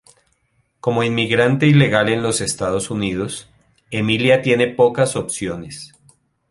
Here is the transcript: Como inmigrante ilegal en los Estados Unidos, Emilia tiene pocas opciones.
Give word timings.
Como 0.79 1.03
inmigrante 1.03 1.67
ilegal 1.67 2.09
en 2.09 2.23
los 2.23 2.41
Estados 2.41 2.89
Unidos, 2.89 3.49
Emilia 3.91 4.41
tiene 4.41 4.65
pocas 4.65 5.15
opciones. 5.15 5.93